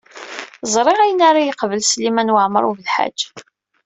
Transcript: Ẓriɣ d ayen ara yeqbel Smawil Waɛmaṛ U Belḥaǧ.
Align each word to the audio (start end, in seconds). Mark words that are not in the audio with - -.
Ẓriɣ 0.73 0.95
d 0.99 1.01
ayen 1.03 1.21
ara 1.29 1.41
yeqbel 1.47 1.81
Smawil 1.85 2.33
Waɛmaṛ 2.33 2.63
U 2.69 2.71
Belḥaǧ. 2.77 3.19